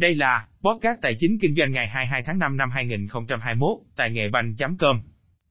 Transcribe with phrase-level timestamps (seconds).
[0.00, 4.28] Đây là podcast tài chính kinh doanh ngày 22 tháng 5 năm 2021 tại nghệ
[4.32, 5.00] banh.com.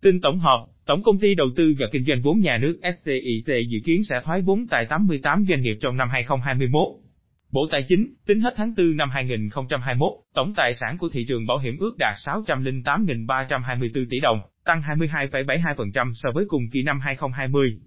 [0.01, 3.48] Tin tổng hợp, Tổng công ty đầu tư và kinh doanh vốn nhà nước SCIC
[3.70, 6.82] dự kiến sẽ thoái vốn tại 88 doanh nghiệp trong năm 2021.
[7.51, 11.45] Bộ Tài chính, tính hết tháng 4 năm 2021, tổng tài sản của thị trường
[11.45, 17.79] bảo hiểm ước đạt 608.324 tỷ đồng, tăng 22,72% so với cùng kỳ năm 2020.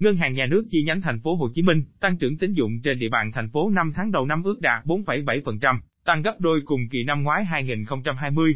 [0.00, 2.72] Ngân hàng Nhà nước chi nhánh thành phố Hồ Chí Minh, tăng trưởng tín dụng
[2.84, 5.78] trên địa bàn thành phố 5 tháng đầu năm ước đạt 4,7%,
[6.08, 8.54] tăng gấp đôi cùng kỳ năm ngoái 2020.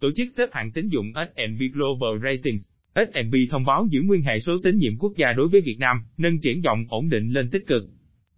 [0.00, 2.62] Tổ chức xếp hạng tín dụng S&P Global Ratings,
[2.94, 5.96] S&P thông báo giữ nguyên hệ số tín nhiệm quốc gia đối với Việt Nam,
[6.16, 7.82] nâng triển vọng ổn định lên tích cực.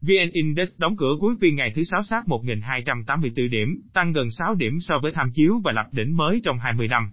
[0.00, 4.54] VN Index đóng cửa cuối phiên ngày thứ sáu sát 1.284 điểm, tăng gần 6
[4.54, 7.10] điểm so với tham chiếu và lập đỉnh mới trong 20 năm.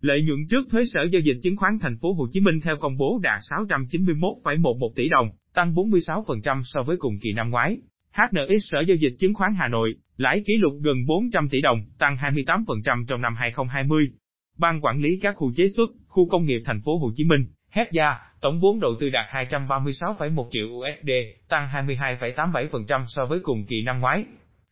[0.00, 2.76] Lợi nhuận trước thuế Sở giao dịch chứng khoán thành phố Hồ Chí Minh theo
[2.76, 7.78] công bố đạt 691,11 tỷ đồng, tăng 46% so với cùng kỳ năm ngoái.
[8.12, 11.84] HNX Sở giao dịch chứng khoán Hà Nội, lãi kỷ lục gần 400 tỷ đồng,
[11.98, 14.10] tăng 28% trong năm 2020.
[14.58, 17.46] Ban quản lý các khu chế xuất, khu công nghiệp thành phố Hồ Chí Minh,
[17.70, 21.10] HEPA, tổng vốn đầu tư đạt 236,1 triệu USD,
[21.48, 24.24] tăng 22,87% so với cùng kỳ năm ngoái.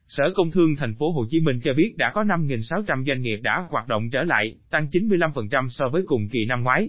[0.08, 3.41] Sở Công Thương thành phố Hồ Chí Minh cho biết đã có 5.600 doanh nghiệp
[3.42, 6.88] đã hoạt động trở lại, tăng 95% so với cùng kỳ năm ngoái.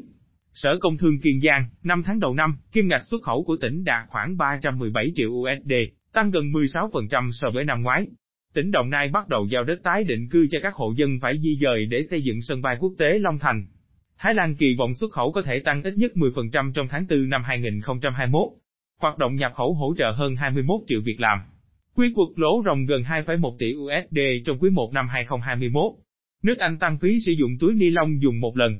[0.53, 3.83] Sở Công Thương Kiên Giang, 5 tháng đầu năm, kim ngạch xuất khẩu của tỉnh
[3.83, 5.73] đạt khoảng 317 triệu USD,
[6.13, 8.07] tăng gần 16% so với năm ngoái.
[8.53, 11.39] Tỉnh Đồng Nai bắt đầu giao đất tái định cư cho các hộ dân phải
[11.39, 13.65] di dời để xây dựng sân bay quốc tế Long Thành.
[14.17, 17.29] Thái Lan kỳ vọng xuất khẩu có thể tăng ít nhất 10% trong tháng 4
[17.29, 18.41] năm 2021.
[18.99, 21.39] Hoạt động nhập khẩu hỗ trợ hơn 21 triệu việc làm.
[21.95, 25.83] Quy cuộc lỗ ròng gần 2,1 tỷ USD trong quý 1 năm 2021.
[26.43, 28.79] Nước Anh tăng phí sử dụng túi ni lông dùng một lần.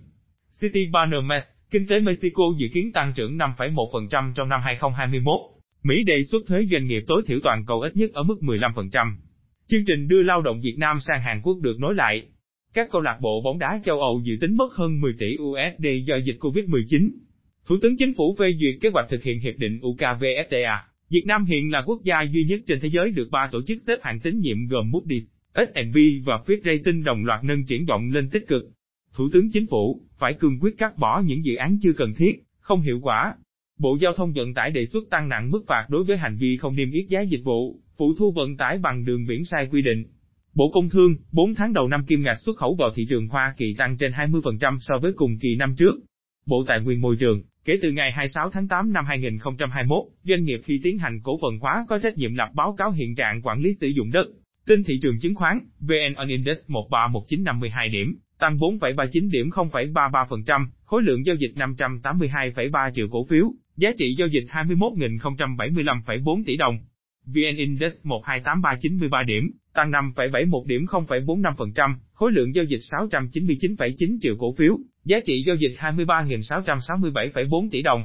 [0.62, 5.61] City Banamex, kinh tế Mexico dự kiến tăng trưởng 5,1% trong năm 2021.
[5.84, 9.14] Mỹ đề xuất thuế doanh nghiệp tối thiểu toàn cầu ít nhất ở mức 15%.
[9.68, 12.28] Chương trình đưa lao động Việt Nam sang Hàn Quốc được nối lại.
[12.74, 15.86] Các câu lạc bộ bóng đá châu Âu dự tính mất hơn 10 tỷ USD
[16.06, 17.10] do dịch Covid-19.
[17.66, 20.78] Thủ tướng Chính phủ phê duyệt kế hoạch thực hiện hiệp định UKVFTA.
[21.10, 23.78] Việt Nam hiện là quốc gia duy nhất trên thế giới được ba tổ chức
[23.88, 25.26] xếp hạng tín nhiệm gồm Moody's,
[25.56, 28.64] S&P và Fitch Rating đồng loạt nâng triển vọng lên tích cực.
[29.14, 32.44] Thủ tướng Chính phủ phải cương quyết cắt bỏ những dự án chưa cần thiết,
[32.60, 33.34] không hiệu quả.
[33.82, 36.58] Bộ Giao thông Vận tải đề xuất tăng nặng mức phạt đối với hành vi
[36.58, 39.82] không niêm yết giá dịch vụ, phụ thu vận tải bằng đường biển sai quy
[39.82, 40.04] định.
[40.54, 43.54] Bộ Công Thương, 4 tháng đầu năm kim ngạch xuất khẩu vào thị trường Hoa
[43.58, 45.96] Kỳ tăng trên 20% so với cùng kỳ năm trước.
[46.46, 50.62] Bộ Tài nguyên Môi trường, kể từ ngày 26 tháng 8 năm 2021, doanh nghiệp
[50.64, 53.62] khi tiến hành cổ phần hóa có trách nhiệm lập báo cáo hiện trạng quản
[53.62, 54.28] lý sử dụng đất.
[54.68, 61.26] Tin thị trường chứng khoán, VN Index 131952 điểm, tăng 4,39 điểm 0,33%, khối lượng
[61.26, 66.78] giao dịch 582,3 triệu cổ phiếu, giá trị giao dịch 21.075,4 tỷ đồng.
[67.26, 74.56] VN Index 128393 điểm, tăng 5,71 điểm 0,45%, khối lượng giao dịch 699,9 triệu cổ
[74.58, 78.04] phiếu, giá trị giao dịch 23.667,4 tỷ đồng.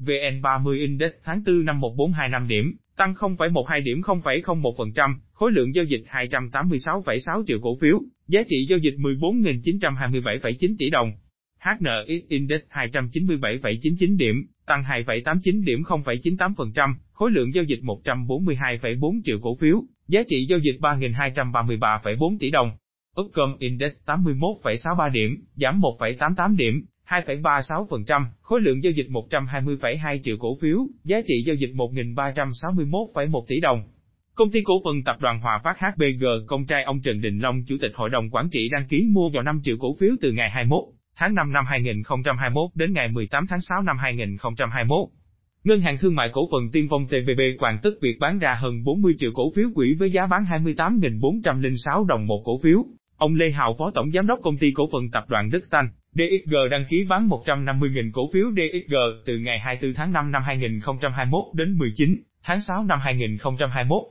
[0.00, 6.02] VN30 Index tháng 4 năm 1425 điểm, tăng 0,12 điểm 0,01%, khối lượng giao dịch
[6.10, 11.12] 286,6 triệu cổ phiếu, giá trị giao dịch 14.927,9 tỷ đồng.
[11.60, 19.56] HNX Index 297,99 điểm, tăng 2,89 điểm 0,98%, khối lượng giao dịch 142,4 triệu cổ
[19.60, 22.70] phiếu, giá trị giao dịch 3.233,4 tỷ đồng.
[23.20, 30.58] Upcom Index 81,63 điểm, giảm 1,88 điểm, 2,36%, khối lượng giao dịch 120,2 triệu cổ
[30.60, 33.82] phiếu, giá trị giao dịch 1.361,1 tỷ đồng.
[34.34, 37.64] Công ty cổ phần tập đoàn Hòa Phát HBG con trai ông Trần Đình Long
[37.64, 40.32] chủ tịch hội đồng quản trị đăng ký mua vào 5 triệu cổ phiếu từ
[40.32, 40.84] ngày 21
[41.20, 45.08] tháng 5 năm 2021 đến ngày 18 tháng 6 năm 2021.
[45.64, 48.84] Ngân hàng Thương mại Cổ phần Tiên Phong TVB hoàn tất việc bán ra hơn
[48.84, 52.84] 40 triệu cổ phiếu quỹ với giá bán 28.406 đồng một cổ phiếu.
[53.16, 55.88] Ông Lê Hào Phó Tổng Giám đốc Công ty Cổ phần Tập đoàn Đất Xanh,
[56.12, 58.94] DXG đăng ký bán 150.000 cổ phiếu DXG
[59.26, 64.02] từ ngày 24 tháng 5 năm 2021 đến 19 tháng 6 năm 2021.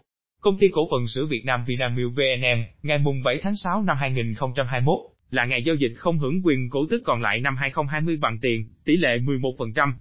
[0.42, 3.98] Công ty Cổ phần Sữa Việt Nam Vinamilk VNM, ngày mùng 7 tháng 6 năm
[4.00, 5.00] 2021,
[5.32, 8.66] là ngày giao dịch không hưởng quyền cổ tức còn lại năm 2020 bằng tiền,
[8.86, 9.92] tỷ lệ 11%.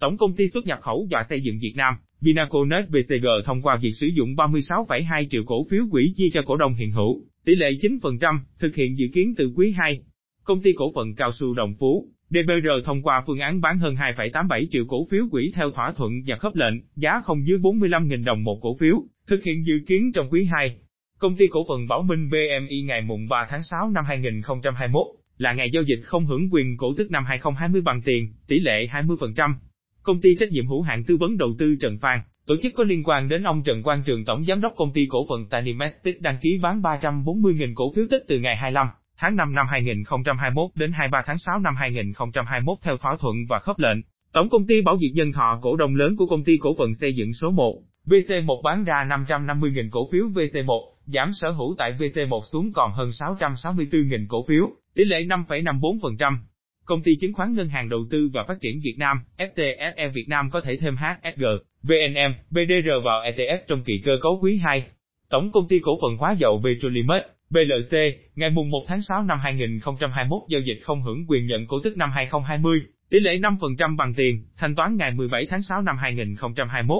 [0.00, 3.76] Tổng công ty xuất nhập khẩu và xây dựng Việt Nam, Vinaconex VCG thông qua
[3.76, 7.54] việc sử dụng 36,2 triệu cổ phiếu quỹ chia cho cổ đông hiện hữu, tỷ
[7.54, 10.00] lệ 9%, thực hiện dự kiến từ quý 2.
[10.44, 13.94] Công ty cổ phần cao su Đồng Phú, DBR thông qua phương án bán hơn
[13.94, 18.24] 2,87 triệu cổ phiếu quỹ theo thỏa thuận và khớp lệnh, giá không dưới 45.000
[18.24, 20.76] đồng một cổ phiếu, thực hiện dự kiến trong quý 2.
[21.18, 25.06] Công ty cổ phần Bảo Minh BMI ngày mùng 3 tháng 6 năm 2021
[25.38, 28.86] là ngày giao dịch không hưởng quyền cổ tức năm 2020 bằng tiền, tỷ lệ
[28.92, 29.54] 20%.
[30.02, 32.84] Công ty trách nhiệm hữu hạn tư vấn đầu tư Trần Phan, Tổ chức có
[32.84, 36.20] liên quan đến ông Trần Quang Trường Tổng Giám đốc Công ty Cổ phần Tanimestic
[36.20, 38.88] đăng ký bán 340.000 cổ phiếu tích từ ngày 25
[39.18, 43.78] tháng 5 năm 2021 đến 23 tháng 6 năm 2021 theo thỏa thuận và khớp
[43.78, 43.98] lệnh.
[44.32, 46.94] Tổng công ty Bảo Việt Nhân Thọ cổ đông lớn của công ty cổ phần
[46.94, 51.92] xây dựng số 1, VC1 bán ra 550.000 cổ phiếu VC1, giảm sở hữu tại
[51.98, 56.36] VC1 xuống còn hơn 664.000 cổ phiếu, tỷ lệ 5,54%.
[56.84, 60.28] Công ty chứng khoán Ngân hàng Đầu tư và Phát triển Việt Nam, FTSE Việt
[60.28, 61.44] Nam có thể thêm HSG,
[61.82, 64.84] VNM, BDR vào ETF trong kỳ cơ cấu quý 2.
[65.30, 67.98] Tổng công ty cổ phần hóa dầu Petrolimex, BLC,
[68.34, 71.96] ngày mùng 1 tháng 6 năm 2021 giao dịch không hưởng quyền nhận cổ tức
[71.96, 72.80] năm 2020,
[73.10, 76.98] tỷ lệ 5% bằng tiền, thanh toán ngày 17 tháng 6 năm 2021.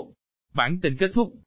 [0.55, 1.33] Bản tin kết thúc